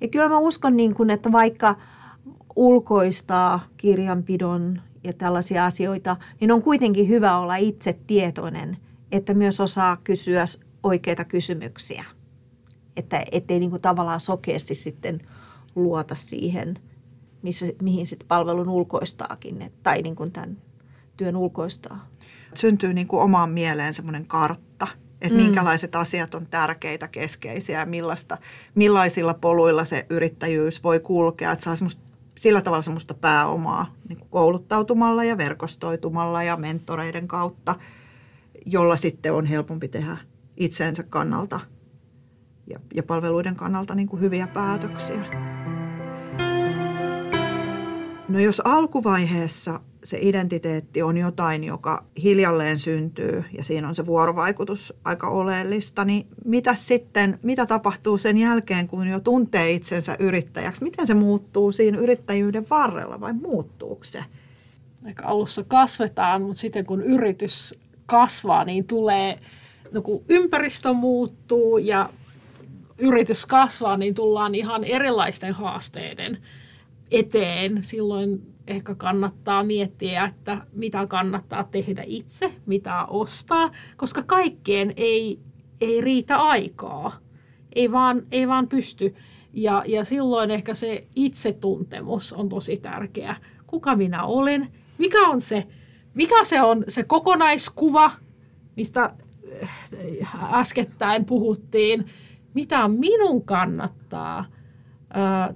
Ja 0.00 0.08
kyllä 0.08 0.28
mä 0.28 0.38
uskon, 0.38 0.76
niin 0.76 0.94
kuin, 0.94 1.10
että 1.10 1.32
vaikka 1.32 1.76
ulkoistaa 2.56 3.60
kirjanpidon 3.76 4.82
ja 5.04 5.12
tällaisia 5.12 5.64
asioita, 5.64 6.16
niin 6.40 6.52
on 6.52 6.62
kuitenkin 6.62 7.08
hyvä 7.08 7.38
olla 7.38 7.56
itse 7.56 7.98
tietoinen, 8.06 8.76
että 9.12 9.34
myös 9.34 9.60
osaa 9.60 9.96
kysyä 10.04 10.44
oikeita 10.82 11.24
kysymyksiä. 11.24 12.04
Että 13.00 13.24
ettei 13.32 13.58
niin 13.58 13.70
kuin 13.70 13.82
tavallaan 13.82 14.20
sokeasti 14.20 14.74
sitten 14.74 15.20
luota 15.74 16.14
siihen, 16.14 16.78
missä, 17.42 17.66
mihin 17.82 18.06
sitten 18.06 18.28
palvelun 18.28 18.68
ulkoistaakin 18.68 19.72
tai 19.82 20.02
niin 20.02 20.16
kuin 20.16 20.32
tämän 20.32 20.56
työn 21.16 21.36
ulkoistaa. 21.36 22.08
Syntyy 22.54 22.94
niin 22.94 23.06
kuin 23.06 23.22
omaan 23.22 23.50
mieleen 23.50 23.94
semmoinen 23.94 24.26
kartta– 24.26 24.88
että 25.20 25.38
mm. 25.38 25.44
minkälaiset 25.44 25.96
asiat 25.96 26.34
on 26.34 26.46
tärkeitä, 26.46 27.08
keskeisiä 27.08 27.80
ja 27.80 27.86
millaista, 27.86 28.38
millaisilla 28.74 29.34
poluilla 29.34 29.84
se 29.84 30.06
yrittäjyys 30.10 30.84
voi 30.84 31.00
kulkea. 31.00 31.52
Että 31.52 31.64
saa 31.64 31.76
semmoista, 31.76 32.02
sillä 32.38 32.60
tavalla 32.60 32.82
semmoista 32.82 33.14
pääomaa 33.14 33.94
niin 34.08 34.18
kuin 34.18 34.30
kouluttautumalla 34.30 35.24
ja 35.24 35.38
verkostoitumalla 35.38 36.42
ja 36.42 36.56
mentoreiden 36.56 37.28
kautta, 37.28 37.74
jolla 38.66 38.96
sitten 38.96 39.32
on 39.32 39.46
helpompi 39.46 39.88
tehdä 39.88 40.16
itseensä 40.56 41.02
kannalta 41.02 41.60
ja, 42.70 42.80
ja 42.94 43.02
palveluiden 43.02 43.56
kannalta 43.56 43.94
niin 43.94 44.08
kuin 44.08 44.22
hyviä 44.22 44.46
päätöksiä. 44.46 45.24
No 48.28 48.38
jos 48.38 48.62
alkuvaiheessa 48.64 49.80
se 50.04 50.18
identiteetti 50.20 51.02
on 51.02 51.16
jotain, 51.16 51.64
joka 51.64 52.04
hiljalleen 52.22 52.80
syntyy 52.80 53.44
ja 53.56 53.64
siinä 53.64 53.88
on 53.88 53.94
se 53.94 54.06
vuorovaikutus 54.06 54.94
aika 55.04 55.28
oleellista, 55.28 56.04
niin 56.04 56.26
mitä 56.44 56.74
sitten, 56.74 57.38
mitä 57.42 57.66
tapahtuu 57.66 58.18
sen 58.18 58.36
jälkeen, 58.36 58.88
kun 58.88 59.08
jo 59.08 59.20
tuntee 59.20 59.72
itsensä 59.72 60.16
yrittäjäksi? 60.18 60.84
Miten 60.84 61.06
se 61.06 61.14
muuttuu 61.14 61.72
siinä 61.72 61.98
yrittäjyyden 61.98 62.66
varrella 62.70 63.20
vai 63.20 63.32
muuttuuko 63.32 64.04
se? 64.04 64.24
Ehkä 65.06 65.24
alussa 65.24 65.64
kasvetaan, 65.68 66.42
mutta 66.42 66.60
sitten 66.60 66.86
kun 66.86 67.02
yritys 67.02 67.74
kasvaa, 68.06 68.64
niin 68.64 68.84
tulee, 68.84 69.38
no 69.92 70.02
kun 70.02 70.22
ympäristö 70.28 70.92
muuttuu 70.92 71.78
ja 71.78 72.10
yritys 73.00 73.46
kasvaa, 73.46 73.96
niin 73.96 74.14
tullaan 74.14 74.54
ihan 74.54 74.84
erilaisten 74.84 75.54
haasteiden 75.54 76.38
eteen. 77.10 77.82
Silloin 77.82 78.54
ehkä 78.66 78.94
kannattaa 78.94 79.64
miettiä, 79.64 80.24
että 80.24 80.66
mitä 80.72 81.06
kannattaa 81.06 81.64
tehdä 81.64 82.04
itse, 82.06 82.52
mitä 82.66 83.04
ostaa, 83.04 83.70
koska 83.96 84.22
kaikkeen 84.22 84.92
ei, 84.96 85.38
ei 85.80 86.00
riitä 86.00 86.36
aikaa. 86.36 87.18
Ei 87.74 87.92
vaan, 87.92 88.22
ei 88.32 88.48
vaan 88.48 88.68
pysty. 88.68 89.14
Ja, 89.52 89.84
ja 89.86 90.04
silloin 90.04 90.50
ehkä 90.50 90.74
se 90.74 91.06
itsetuntemus 91.16 92.32
on 92.32 92.48
tosi 92.48 92.76
tärkeä. 92.76 93.36
Kuka 93.66 93.96
minä 93.96 94.24
olen? 94.24 94.68
Mikä 94.98 95.28
on 95.28 95.40
se, 95.40 95.66
mikä 96.14 96.44
se 96.44 96.62
on 96.62 96.84
se 96.88 97.02
kokonaiskuva, 97.02 98.10
mistä 98.76 99.12
äh, 99.62 100.54
äskettäin 100.54 101.24
puhuttiin? 101.24 102.06
Mitä 102.54 102.88
minun 102.88 103.44
kannattaa– 103.44 104.44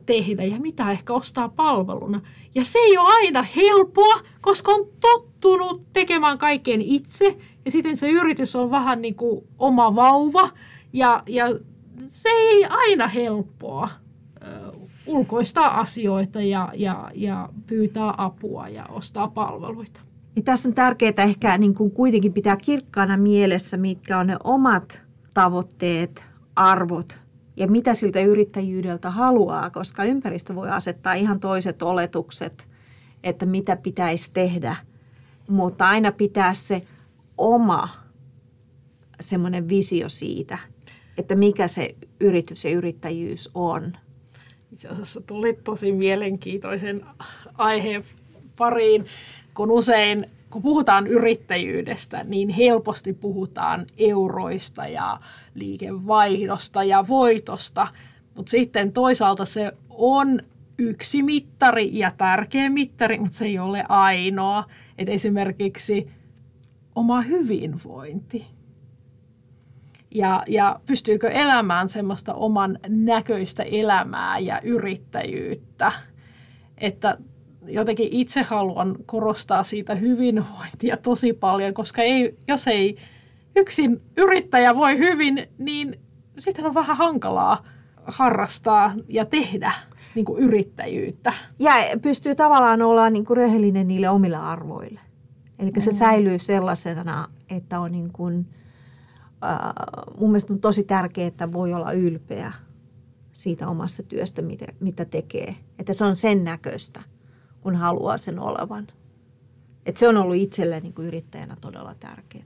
tehdä 0.06 0.44
ja 0.44 0.60
mitä 0.60 0.90
ehkä 0.90 1.12
ostaa 1.12 1.48
palveluna. 1.48 2.20
Ja 2.54 2.64
se 2.64 2.78
ei 2.78 2.98
ole 2.98 3.08
aina 3.08 3.42
helppoa, 3.42 4.20
koska 4.40 4.72
on 4.72 4.86
tottunut 5.00 5.92
tekemään 5.92 6.38
kaiken 6.38 6.82
itse 6.82 7.38
ja 7.64 7.70
sitten 7.70 7.96
se 7.96 8.10
yritys 8.10 8.56
on 8.56 8.70
vähän 8.70 9.02
niin 9.02 9.14
kuin 9.14 9.44
oma 9.58 9.94
vauva 9.94 10.50
ja, 10.92 11.22
ja 11.26 11.46
se 12.08 12.28
ei 12.28 12.64
aina 12.64 13.08
helppoa 13.08 13.88
ulkoistaa 15.06 15.80
asioita 15.80 16.40
ja, 16.40 16.72
ja, 16.74 17.10
ja 17.14 17.48
pyytää 17.66 18.14
apua 18.16 18.68
ja 18.68 18.84
ostaa 18.88 19.28
palveluita. 19.28 20.00
Ja 20.36 20.42
tässä 20.42 20.68
on 20.68 20.74
tärkeää 20.74 21.12
ehkä 21.18 21.58
niin 21.58 21.74
kuin 21.74 21.90
kuitenkin 21.90 22.32
pitää 22.32 22.56
kirkkaana 22.56 23.16
mielessä, 23.16 23.76
mitkä 23.76 24.18
on 24.18 24.26
ne 24.26 24.36
omat 24.44 25.02
tavoitteet, 25.34 26.33
arvot 26.56 27.18
ja 27.56 27.66
mitä 27.66 27.94
siltä 27.94 28.20
yrittäjyydeltä 28.20 29.10
haluaa, 29.10 29.70
koska 29.70 30.04
ympäristö 30.04 30.54
voi 30.54 30.68
asettaa 30.68 31.14
ihan 31.14 31.40
toiset 31.40 31.82
oletukset, 31.82 32.68
että 33.24 33.46
mitä 33.46 33.76
pitäisi 33.76 34.32
tehdä, 34.32 34.76
mutta 35.48 35.88
aina 35.88 36.12
pitää 36.12 36.54
se 36.54 36.82
oma 37.38 37.88
semmoinen 39.20 39.68
visio 39.68 40.08
siitä, 40.08 40.58
että 41.18 41.34
mikä 41.34 41.68
se 41.68 41.94
yritys 42.20 42.64
ja 42.64 42.70
yrittäjyys 42.70 43.50
on. 43.54 43.96
Itse 44.72 44.88
asiassa 44.88 45.20
tuli 45.20 45.52
tosi 45.64 45.92
mielenkiintoisen 45.92 47.06
aiheen 47.54 48.04
pariin, 48.56 49.06
kun 49.54 49.70
usein 49.70 50.24
kun 50.54 50.62
puhutaan 50.62 51.06
yrittäjyydestä, 51.06 52.24
niin 52.24 52.48
helposti 52.48 53.12
puhutaan 53.12 53.86
euroista 53.98 54.86
ja 54.86 55.20
liikevaihdosta 55.54 56.84
ja 56.84 57.04
voitosta, 57.08 57.88
mutta 58.34 58.50
sitten 58.50 58.92
toisaalta 58.92 59.44
se 59.44 59.72
on 59.90 60.40
yksi 60.78 61.22
mittari 61.22 61.98
ja 61.98 62.10
tärkeä 62.10 62.70
mittari, 62.70 63.18
mutta 63.18 63.36
se 63.36 63.44
ei 63.44 63.58
ole 63.58 63.84
ainoa. 63.88 64.64
Et 64.98 65.08
esimerkiksi 65.08 66.10
oma 66.94 67.20
hyvinvointi. 67.20 68.46
Ja, 70.14 70.42
ja 70.48 70.80
pystyykö 70.86 71.28
elämään 71.30 71.88
semmoista 71.88 72.34
oman 72.34 72.78
näköistä 72.88 73.62
elämää 73.62 74.38
ja 74.38 74.60
yrittäjyyttä, 74.60 75.92
että 76.78 77.18
jotenkin 77.68 78.08
itse 78.10 78.42
haluan 78.42 78.96
korostaa 79.06 79.64
siitä 79.64 79.94
hyvinvointia 79.94 80.96
tosi 80.96 81.32
paljon, 81.32 81.74
koska 81.74 82.02
ei, 82.02 82.36
jos 82.48 82.66
ei 82.66 82.96
yksin 83.56 84.02
yrittäjä 84.16 84.76
voi 84.76 84.98
hyvin, 84.98 85.46
niin 85.58 86.00
sitten 86.38 86.66
on 86.66 86.74
vähän 86.74 86.96
hankalaa 86.96 87.64
harrastaa 88.06 88.94
ja 89.08 89.24
tehdä 89.24 89.72
niin 90.14 90.24
kuin 90.24 90.42
yrittäjyyttä. 90.42 91.32
Ja 91.58 91.72
pystyy 92.02 92.34
tavallaan 92.34 92.82
olla 92.82 93.10
niin 93.10 93.24
kuin 93.24 93.36
rehellinen 93.36 93.88
niille 93.88 94.08
omille 94.08 94.36
arvoille. 94.36 95.00
Eli 95.58 95.70
mm. 95.70 95.80
se 95.80 95.90
säilyy 95.90 96.38
sellaisena, 96.38 97.28
että 97.50 97.80
on 97.80 97.92
niin 97.92 98.12
kuin, 98.12 98.46
äh, 99.44 99.58
mun 100.18 100.30
mielestä 100.30 100.52
on 100.52 100.60
tosi 100.60 100.84
tärkeää, 100.84 101.28
että 101.28 101.52
voi 101.52 101.74
olla 101.74 101.92
ylpeä 101.92 102.52
siitä 103.32 103.68
omasta 103.68 104.02
työstä, 104.02 104.42
mitä, 104.42 104.66
mitä 104.80 105.04
tekee. 105.04 105.56
Että 105.78 105.92
se 105.92 106.04
on 106.04 106.16
sen 106.16 106.44
näköistä, 106.44 107.00
kun 107.64 107.76
haluaa 107.76 108.18
sen 108.18 108.38
olevan. 108.38 108.86
Että 109.86 109.98
se 109.98 110.08
on 110.08 110.16
ollut 110.16 110.36
itselle 110.36 110.80
niin 110.80 110.94
kuin 110.94 111.06
yrittäjänä 111.06 111.56
todella 111.60 111.94
tärkeää. 111.94 112.44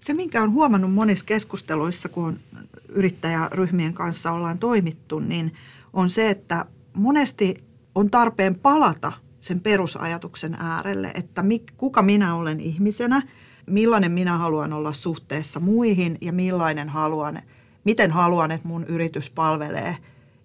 Se, 0.00 0.14
minkä 0.14 0.42
on 0.42 0.52
huomannut 0.52 0.94
monissa 0.94 1.24
keskusteluissa, 1.24 2.08
kun 2.08 2.40
yrittäjäryhmien 2.88 3.94
kanssa 3.94 4.32
ollaan 4.32 4.58
toimittu, 4.58 5.18
niin 5.18 5.52
on 5.92 6.08
se, 6.08 6.30
että 6.30 6.64
monesti 6.94 7.64
on 7.94 8.10
tarpeen 8.10 8.54
palata 8.54 9.12
sen 9.40 9.60
perusajatuksen 9.60 10.54
äärelle, 10.54 11.10
että 11.14 11.44
kuka 11.76 12.02
minä 12.02 12.34
olen 12.34 12.60
ihmisenä, 12.60 13.22
millainen 13.66 14.12
minä 14.12 14.38
haluan 14.38 14.72
olla 14.72 14.92
suhteessa 14.92 15.60
muihin 15.60 16.18
ja 16.20 16.32
millainen 16.32 16.88
haluan, 16.88 17.42
miten 17.84 18.10
haluan, 18.10 18.50
että 18.50 18.68
mun 18.68 18.84
yritys 18.84 19.30
palvelee 19.30 19.96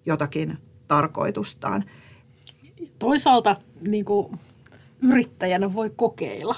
jotakin 0.06 0.58
tarkoitustaan. 0.88 1.84
Toisaalta 2.98 3.56
niin 3.80 4.04
kuin 4.04 4.38
yrittäjänä 5.02 5.74
voi 5.74 5.90
kokeilla. 5.96 6.56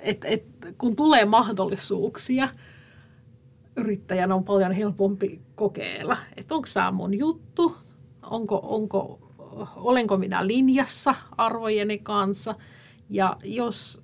Et, 0.00 0.24
et, 0.24 0.44
kun 0.78 0.96
tulee 0.96 1.24
mahdollisuuksia, 1.24 2.48
yrittäjän 3.76 4.32
on 4.32 4.44
paljon 4.44 4.72
helpompi 4.72 5.40
kokeilla, 5.54 6.16
että 6.36 6.54
onko 6.54 6.68
tämä 6.74 6.90
mun 6.90 7.18
juttu, 7.18 7.76
onko, 8.22 8.60
onko, 8.62 9.18
olenko 9.76 10.16
minä 10.16 10.46
linjassa 10.46 11.14
arvojeni 11.36 11.98
kanssa. 11.98 12.54
Ja 13.10 13.36
jos 13.44 14.02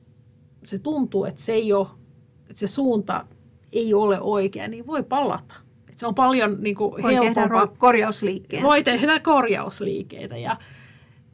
se 0.64 0.78
tuntuu, 0.78 1.24
että 1.24 1.40
se, 1.40 1.52
ei 1.52 1.72
ole, 1.72 1.86
että 2.40 2.60
se 2.60 2.66
suunta 2.66 3.26
ei 3.72 3.94
ole 3.94 4.20
oikea, 4.20 4.68
niin 4.68 4.86
voi 4.86 5.02
palata. 5.02 5.54
Et 5.88 5.98
se 5.98 6.06
on 6.06 6.14
paljon 6.14 6.56
niin 6.60 6.76
kuin, 6.76 7.02
voi 7.02 7.14
helpompaa. 7.14 7.66
Tehdä 7.66 7.76
korjausliikkeitä. 7.78 8.66
Voi 8.66 8.84
tehdä 8.84 9.20
korjausliikkeitä. 9.20 10.36
Ja 10.36 10.56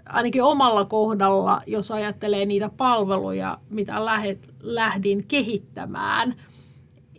ainakin 0.09 0.43
omalla 0.43 0.85
kohdalla, 0.85 1.63
jos 1.67 1.91
ajattelee 1.91 2.47
niitä 2.47 2.69
palveluja, 2.69 3.59
mitä 3.71 4.05
lähet, 4.05 4.55
lähdin 4.61 5.25
kehittämään, 5.29 6.35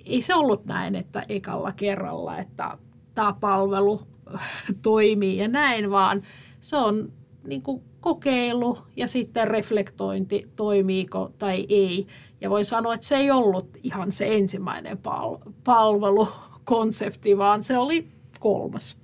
ei 0.05 0.21
se 0.21 0.35
ollut 0.35 0.65
näin, 0.65 0.95
että 0.95 1.23
ekalla 1.29 1.71
kerralla, 1.71 2.37
että 2.37 2.77
tämä 3.15 3.33
palvelu 3.39 4.01
toimii 4.81 5.37
ja 5.37 5.47
näin, 5.47 5.91
vaan 5.91 6.21
se 6.61 6.77
on 6.77 7.11
niin 7.47 7.61
kuin 7.61 7.83
kokeilu 8.01 8.77
ja 8.95 9.07
sitten 9.07 9.47
reflektointi, 9.47 10.51
toimiiko 10.55 11.31
tai 11.37 11.65
ei. 11.69 12.07
Ja 12.41 12.49
voin 12.49 12.65
sanoa, 12.65 12.93
että 12.93 13.07
se 13.07 13.15
ei 13.15 13.31
ollut 13.31 13.77
ihan 13.83 14.11
se 14.11 14.35
ensimmäinen 14.35 14.97
pal- 14.97 15.37
palvelukonsepti, 15.63 17.37
vaan 17.37 17.63
se 17.63 17.77
oli 17.77 18.07
kolmas. 18.39 18.97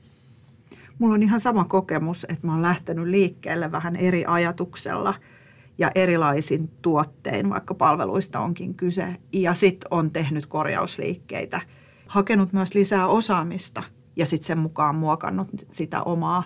Mulla 0.99 1.13
on 1.13 1.23
ihan 1.23 1.39
sama 1.39 1.63
kokemus, 1.63 2.23
että 2.23 2.47
mä 2.47 2.53
oon 2.53 2.61
lähtenyt 2.61 3.07
liikkeelle 3.07 3.71
vähän 3.71 3.95
eri 3.95 4.25
ajatuksella 4.27 5.13
ja 5.77 5.91
erilaisin 5.95 6.71
tuottein, 6.81 7.49
vaikka 7.49 7.73
palveluista 7.73 8.39
onkin 8.39 8.75
kyse. 8.75 9.15
Ja 9.33 9.53
sitten 9.53 9.87
on 9.91 10.11
tehnyt 10.11 10.45
korjausliikkeitä, 10.45 11.61
hakenut 12.07 12.53
myös 12.53 12.73
lisää 12.73 13.07
osaamista 13.07 13.83
ja 14.15 14.25
sitten 14.25 14.47
sen 14.47 14.59
mukaan 14.59 14.95
muokannut 14.95 15.47
sitä 15.71 16.03
omaa 16.03 16.43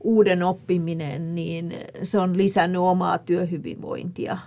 uuden 0.00 0.42
oppiminen, 0.42 1.34
niin 1.34 1.74
se 2.02 2.18
on 2.18 2.36
lisännyt 2.36 2.80
omaa 2.80 3.18
työhyvinvointia 3.18 4.38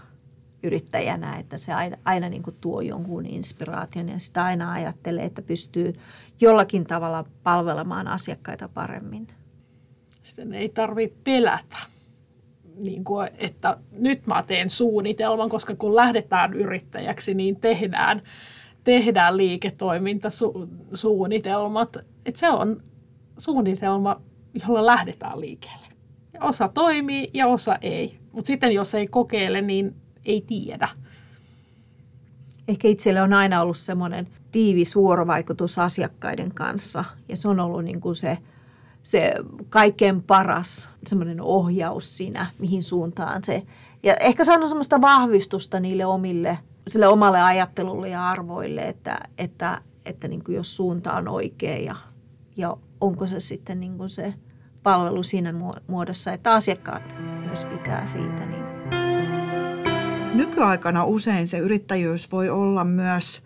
yrittäjänä, 0.63 1.39
että 1.39 1.57
se 1.57 1.73
aina, 1.73 1.97
aina 2.05 2.29
niin 2.29 2.43
kuin 2.43 2.55
tuo 2.61 2.81
jonkun 2.81 3.25
inspiraation 3.25 4.09
ja 4.09 4.19
sitä 4.19 4.43
aina 4.43 4.71
ajattelee, 4.71 5.25
että 5.25 5.41
pystyy 5.41 5.93
jollakin 6.41 6.85
tavalla 6.85 7.25
palvelemaan 7.43 8.07
asiakkaita 8.07 8.69
paremmin. 8.69 9.27
Sitten 10.23 10.53
ei 10.53 10.69
tarvitse 10.69 11.17
pelätä, 11.23 11.77
niin 12.77 13.03
kuin, 13.03 13.29
että 13.37 13.77
nyt 13.91 14.27
mä 14.27 14.43
teen 14.43 14.69
suunnitelman, 14.69 15.49
koska 15.49 15.75
kun 15.75 15.95
lähdetään 15.95 16.53
yrittäjäksi, 16.53 17.33
niin 17.33 17.55
tehdään, 17.55 18.21
tehdään 18.83 19.37
liiketoimintasuunnitelmat. 19.37 21.97
Että 22.25 22.39
se 22.39 22.49
on 22.49 22.83
suunnitelma, 23.37 24.21
jolla 24.67 24.85
lähdetään 24.85 25.41
liikkeelle. 25.41 25.87
Osa 26.41 26.67
toimii 26.67 27.29
ja 27.33 27.47
osa 27.47 27.77
ei. 27.81 28.19
Mutta 28.31 28.47
sitten 28.47 28.71
jos 28.71 28.95
ei 28.95 29.07
kokeile, 29.07 29.61
niin 29.61 29.95
ei 30.25 30.41
tiedä. 30.41 30.89
Ehkä 32.67 32.87
itselle 32.87 33.21
on 33.21 33.33
aina 33.33 33.61
ollut 33.61 33.77
semmoinen 33.77 34.27
tiivis 34.51 34.95
vuorovaikutus 34.95 35.79
asiakkaiden 35.79 36.53
kanssa 36.53 37.03
ja 37.29 37.37
se 37.37 37.47
on 37.47 37.59
ollut 37.59 37.83
niin 37.83 38.01
kuin 38.01 38.15
se, 38.15 38.37
se 39.03 39.33
kaikkein 39.69 40.23
paras 40.23 40.89
semmoinen 41.07 41.41
ohjaus 41.41 42.17
siinä, 42.17 42.47
mihin 42.59 42.83
suuntaan 42.83 43.43
se. 43.43 43.63
Ja 44.03 44.15
ehkä 44.15 44.43
saanut 44.43 44.69
semmoista 44.69 45.01
vahvistusta 45.01 45.79
niille 45.79 46.05
omille, 46.05 46.57
sille 46.87 47.07
omalle 47.07 47.41
ajattelulle 47.41 48.09
ja 48.09 48.29
arvoille, 48.29 48.81
että, 48.81 49.17
että, 49.37 49.81
että 50.05 50.27
niin 50.27 50.43
kuin 50.43 50.55
jos 50.55 50.75
suunta 50.75 51.13
on 51.13 51.27
oikea 51.27 51.77
ja, 51.77 51.95
ja 52.57 52.77
onko 53.01 53.27
se 53.27 53.39
sitten 53.39 53.79
niin 53.79 53.97
kuin 53.97 54.09
se 54.09 54.33
palvelu 54.83 55.23
siinä 55.23 55.53
muodossa, 55.87 56.33
että 56.33 56.51
asiakkaat 56.51 57.15
myös 57.45 57.65
pitää 57.65 58.07
siitä. 58.07 58.45
Niin. 58.45 58.72
Nykyaikana 60.33 61.05
usein 61.05 61.47
se 61.47 61.57
yrittäjyys 61.57 62.31
voi 62.31 62.49
olla 62.49 62.83
myös 62.83 63.43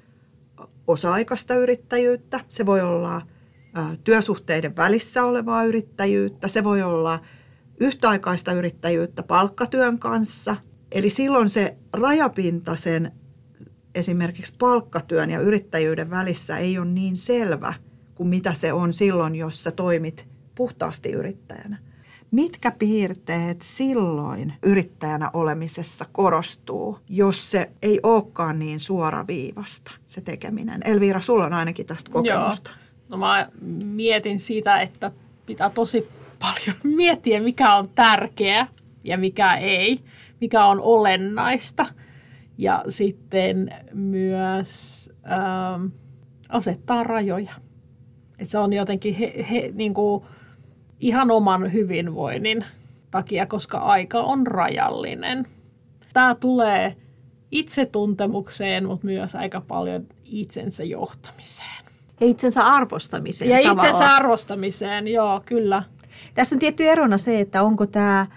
osa-aikaista 0.87 1.55
yrittäjyyttä. 1.55 2.39
Se 2.49 2.65
voi 2.65 2.81
olla 2.81 3.21
työsuhteiden 4.03 4.75
välissä 4.75 5.23
olevaa 5.23 5.63
yrittäjyyttä. 5.63 6.47
Se 6.47 6.63
voi 6.63 6.81
olla 6.81 7.19
yhtäaikaista 7.79 8.53
yrittäjyyttä 8.53 9.23
palkkatyön 9.23 9.99
kanssa. 9.99 10.55
Eli 10.91 11.09
silloin 11.09 11.49
se 11.49 11.77
rajapinta 11.93 12.75
sen 12.75 13.11
esimerkiksi 13.95 14.55
palkkatyön 14.59 15.29
ja 15.29 15.39
yrittäjyyden 15.39 16.09
välissä 16.09 16.57
ei 16.57 16.77
ole 16.77 16.85
niin 16.85 17.17
selvä– 17.17 17.73
kuin 18.17 18.29
mitä 18.29 18.53
se 18.53 18.73
on 18.73 18.93
silloin, 18.93 19.35
jos 19.35 19.63
sä 19.63 19.71
toimit 19.71 20.27
puhtaasti 20.55 21.09
yrittäjänä. 21.09 21.77
Mitkä 22.31 22.71
piirteet 22.71 23.61
silloin 23.61 24.53
yrittäjänä 24.63 25.31
olemisessa 25.33 26.05
korostuu, 26.11 26.99
jos 27.09 27.51
se 27.51 27.71
ei 27.81 27.99
olekaan 28.03 28.59
niin 28.59 28.79
suoraviivasta 28.79 29.91
se 30.07 30.21
tekeminen? 30.21 30.81
Elviira, 30.85 31.21
sulla 31.21 31.45
on 31.45 31.53
ainakin 31.53 31.85
tästä 31.85 32.11
kokemusta. 32.11 32.69
Joo. 32.69 32.79
No 33.09 33.17
mä 33.17 33.49
mietin 33.85 34.39
sitä, 34.39 34.79
että 34.79 35.11
pitää 35.45 35.69
tosi 35.69 36.09
paljon 36.39 36.77
miettiä, 36.97 37.41
mikä 37.41 37.75
on 37.75 37.89
tärkeä 37.95 38.67
ja 39.03 39.17
mikä 39.17 39.53
ei, 39.53 39.99
mikä 40.41 40.65
on 40.65 40.81
olennaista. 40.81 41.85
Ja 42.57 42.83
sitten 42.89 43.69
myös 43.93 45.09
ähm, 45.31 45.85
asettaa 46.49 47.03
rajoja. 47.03 47.51
Et 48.39 48.49
se 48.49 48.57
on 48.57 48.73
jotenkin 48.73 49.15
he, 49.15 49.45
he, 49.51 49.71
niin 49.73 49.93
kuin 49.93 50.23
ihan 50.99 51.31
oman 51.31 51.73
hyvinvoinnin 51.73 52.65
takia, 53.11 53.45
koska 53.45 53.77
aika 53.77 54.19
on 54.19 54.47
rajallinen. 54.47 55.47
Tämä 56.13 56.35
tulee 56.35 56.95
itsetuntemukseen, 57.51 58.85
mutta 58.85 59.05
myös 59.05 59.35
aika 59.35 59.61
paljon 59.61 60.07
itsensä 60.25 60.83
johtamiseen. 60.83 61.85
Ja 62.21 62.27
itsensä 62.27 62.65
arvostamiseen 62.65 63.51
Ja 63.51 63.57
tavallaan. 63.57 63.87
itsensä 63.87 64.15
arvostamiseen, 64.15 65.07
joo, 65.07 65.41
kyllä. 65.45 65.83
Tässä 66.33 66.55
on 66.55 66.59
tietty 66.59 66.89
erona 66.89 67.17
se, 67.17 67.39
että 67.39 67.63
onko 67.63 67.85
tämä 67.85 68.27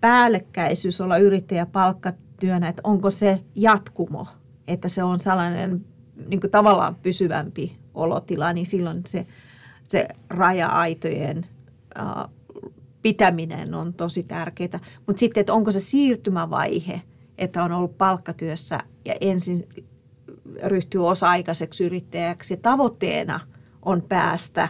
päällekkäisyys 0.00 1.00
olla 1.00 1.16
yrittäjä 1.18 1.66
palkkatyönä, 1.66 2.68
että 2.68 2.82
onko 2.84 3.10
se 3.10 3.40
jatkumo, 3.54 4.26
että 4.68 4.88
se 4.88 5.02
on 5.02 5.20
sellainen 5.20 5.84
niin 6.28 6.40
tavallaan 6.50 6.94
pysyvämpi 6.94 7.78
olotila, 7.94 8.52
niin 8.52 8.66
silloin 8.66 9.02
se, 9.06 9.26
se 9.84 10.08
raja-aitojen 10.30 11.46
pitäminen 13.02 13.74
on 13.74 13.94
tosi 13.94 14.22
tärkeää. 14.22 14.80
Mutta 15.06 15.20
sitten, 15.20 15.40
että 15.40 15.52
onko 15.52 15.72
se 15.72 15.80
siirtymävaihe, 15.80 17.02
että 17.38 17.64
on 17.64 17.72
ollut 17.72 17.98
palkkatyössä 17.98 18.78
ja 19.04 19.14
ensin 19.20 19.68
ryhtyy 20.64 21.08
osa-aikaiseksi 21.08 21.84
yrittäjäksi. 21.84 22.56
Tavoitteena 22.56 23.40
on 23.82 24.02
päästä 24.02 24.68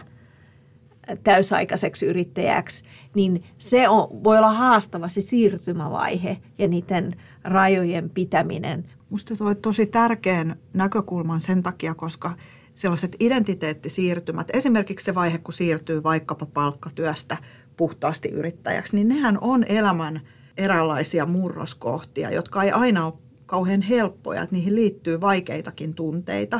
täysaikaiseksi 1.23 2.05
yrittäjäksi, 2.05 2.83
niin 3.15 3.43
se 3.57 3.89
on, 3.89 4.23
voi 4.23 4.37
olla 4.37 4.53
haastava 4.53 5.07
se 5.07 5.21
siirtymävaihe 5.21 6.37
ja 6.57 6.67
niiden 6.67 7.15
rajojen 7.43 8.09
pitäminen. 8.09 8.89
Musta 9.09 9.35
toi 9.35 9.55
tosi 9.55 9.85
tärkeän 9.85 10.59
näkökulman 10.73 11.41
sen 11.41 11.63
takia, 11.63 11.95
koska 11.95 12.35
sellaiset 12.75 13.15
identiteettisiirtymät, 13.19 14.47
esimerkiksi 14.53 15.05
se 15.05 15.15
vaihe, 15.15 15.37
kun 15.37 15.53
siirtyy 15.53 16.03
vaikkapa 16.03 16.45
palkkatyöstä 16.45 17.37
puhtaasti 17.77 18.29
yrittäjäksi, 18.29 18.95
niin 18.95 19.07
nehän 19.07 19.37
on 19.41 19.63
elämän 19.63 20.21
eräänlaisia 20.57 21.25
murroskohtia, 21.25 22.31
jotka 22.31 22.63
ei 22.63 22.71
aina 22.71 23.05
ole 23.05 23.13
kauhean 23.45 23.81
helppoja, 23.81 24.41
että 24.41 24.55
niihin 24.55 24.75
liittyy 24.75 25.21
vaikeitakin 25.21 25.93
tunteita. 25.93 26.59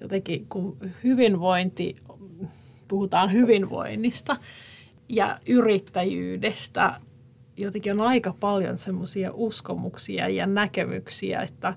Jotenkin 0.00 0.46
kun 0.48 0.76
hyvinvointi, 1.04 1.96
puhutaan 2.88 3.32
hyvinvoinnista 3.32 4.36
ja 5.08 5.38
yrittäjyydestä, 5.48 7.00
jotenkin 7.56 8.00
on 8.00 8.06
aika 8.06 8.34
paljon 8.40 8.78
semmoisia 8.78 9.30
uskomuksia 9.32 10.28
ja 10.28 10.46
näkemyksiä, 10.46 11.40
että 11.40 11.74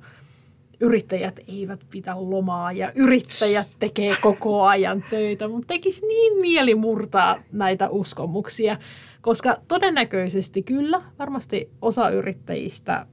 yrittäjät 0.79 1.39
eivät 1.47 1.79
pitä 1.89 2.13
lomaa 2.17 2.71
ja 2.71 2.91
yrittäjät 2.95 3.67
tekee 3.79 4.15
koko 4.21 4.63
ajan 4.63 5.03
töitä, 5.09 5.47
mutta 5.47 5.67
tekisi 5.67 6.07
niin 6.07 6.41
mieli 6.41 6.75
murtaa 6.75 7.35
näitä 7.51 7.89
uskomuksia, 7.89 8.77
koska 9.21 9.57
todennäköisesti 9.67 10.63
kyllä 10.63 11.01
varmasti 11.19 11.69
osa 11.81 12.09
yrittäjistä 12.09 13.05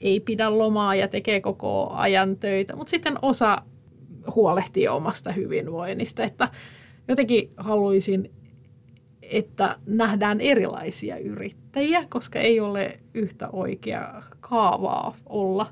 ei 0.00 0.20
pidä 0.20 0.58
lomaa 0.58 0.94
ja 0.94 1.08
tekee 1.08 1.40
koko 1.40 1.90
ajan 1.92 2.36
töitä, 2.36 2.76
mutta 2.76 2.90
sitten 2.90 3.18
osa 3.22 3.62
huolehtii 4.34 4.88
omasta 4.88 5.32
hyvinvoinnista, 5.32 6.22
että 6.24 6.48
jotenkin 7.08 7.50
haluaisin, 7.56 8.30
että 9.22 9.76
nähdään 9.86 10.40
erilaisia 10.40 11.18
yrittäjiä, 11.18 12.04
koska 12.08 12.38
ei 12.38 12.60
ole 12.60 13.00
yhtä 13.14 13.48
oikea 13.48 14.22
kaavaa 14.40 15.16
olla 15.26 15.66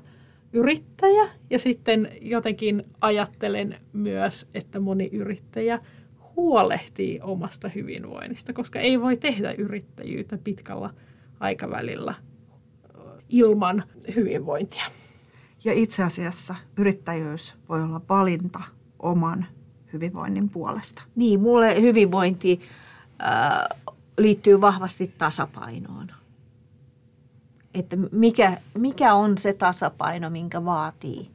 yrittäjä. 0.53 1.29
Ja 1.49 1.59
sitten 1.59 2.09
jotenkin 2.21 2.83
ajattelen 3.01 3.77
myös, 3.93 4.49
että 4.53 4.79
moni 4.79 5.09
yrittäjä 5.11 5.79
huolehtii 6.35 7.19
omasta 7.23 7.67
hyvinvoinnista, 7.67 8.53
koska 8.53 8.79
ei 8.79 9.01
voi 9.01 9.17
tehdä 9.17 9.51
yrittäjyyttä 9.57 10.37
pitkällä 10.37 10.93
aikavälillä 11.39 12.15
ilman 13.29 13.83
hyvinvointia. 14.15 14.83
Ja 15.63 15.73
itse 15.73 16.03
asiassa 16.03 16.55
yrittäjyys 16.77 17.55
voi 17.69 17.83
olla 17.83 18.01
valinta 18.09 18.59
oman 18.99 19.45
hyvinvoinnin 19.93 20.49
puolesta. 20.49 21.03
Niin, 21.15 21.39
mulle 21.41 21.81
hyvinvointi 21.81 22.61
äh, 23.21 23.79
liittyy 24.17 24.61
vahvasti 24.61 25.13
tasapainoon. 25.17 26.07
Että 27.73 27.97
mikä, 28.11 28.57
mikä 28.77 29.13
on 29.13 29.37
se 29.37 29.53
tasapaino, 29.53 30.29
minkä 30.29 30.65
vaatii 30.65 31.31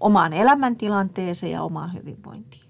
omaan 0.00 0.32
elämäntilanteeseen 0.32 1.52
ja 1.52 1.62
omaan 1.62 1.94
hyvinvointiin. 1.94 2.62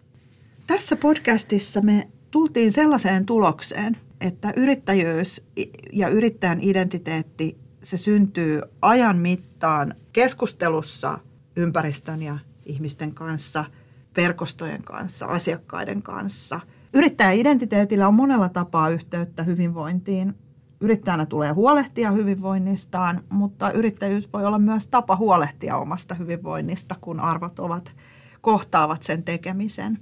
Tässä 0.67 0.97
podcastissa 0.97 1.81
me 1.81 2.09
tultiin 2.31 2.73
sellaiseen 2.73 3.27
tulokseen, 3.27 3.97
että 4.21 4.53
yrittäjyys 4.57 5.45
ja 5.93 6.09
yrittäjän 6.09 6.59
identiteetti, 6.61 7.59
se 7.83 7.97
syntyy 7.97 8.61
ajan 8.83 9.17
mittaan 9.17 9.95
keskustelussa 10.13 11.19
ympäristön 11.57 12.23
ja 12.23 12.39
ihmisten 12.67 13.15
kanssa– 13.15 13.65
verkostojen 14.17 14.83
kanssa, 14.83 15.27
asiakkaiden 15.27 16.03
kanssa. 16.03 16.61
Yrittäjän 16.95 17.35
identiteetillä 17.35 18.09
on 18.09 18.15
monella 18.15 18.49
tapaa 18.49 18.89
yhteyttä 18.89 19.43
hyvinvointiin. 19.43 20.35
Yrittäjänä 20.81 21.27
tulee 21.27 21.53
huolehtia 21.53 22.11
hyvinvoinnistaan, 22.11 23.21
mutta 23.29 23.71
yrittäjyys 23.71 24.33
voi 24.33 24.47
olla 24.47 24.59
myös 24.59 24.89
tapa 24.89 25.17
huolehtia 25.17 25.77
omasta 25.77 26.15
hyvinvoinnista, 26.15 26.95
kun 27.01 27.21
arvot 27.21 27.59
ovat 27.59 27.93
kohtaavat 28.41 29.03
sen 29.03 29.23
tekemisen. 29.23 29.99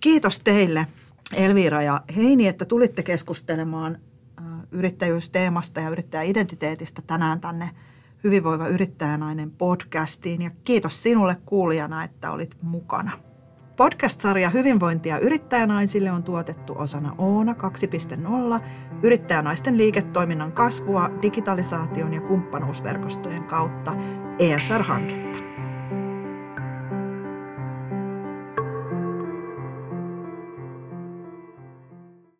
Kiitos 0.00 0.38
teille 0.38 0.86
Elviira 1.34 1.82
ja 1.82 2.02
Heini, 2.16 2.48
että 2.48 2.64
tulitte 2.64 3.02
keskustelemaan 3.02 3.98
yrittäjyysteemasta 4.70 5.80
ja 5.80 5.88
yrittäjäidentiteetistä 5.88 7.02
tänään 7.06 7.40
tänne 7.40 7.70
Hyvinvoiva 8.24 8.68
yrittäjänainen 8.68 9.50
podcastiin 9.50 10.42
ja 10.42 10.50
kiitos 10.64 11.02
sinulle 11.02 11.36
kuulijana, 11.46 12.04
että 12.04 12.30
olit 12.30 12.56
mukana. 12.62 13.12
Podcast-sarja 13.78 14.50
Hyvinvointia 14.50 15.18
yrittäjänaisille 15.18 16.10
on 16.10 16.22
tuotettu 16.22 16.74
osana 16.78 17.14
Oona 17.18 17.52
2.0 17.52 18.60
yrittäjänaisten 19.02 19.78
liiketoiminnan 19.78 20.52
kasvua 20.52 21.10
digitalisaation 21.22 22.14
ja 22.14 22.20
kumppanuusverkostojen 22.20 23.44
kautta 23.44 23.94
ESR-hanketta. 24.38 25.47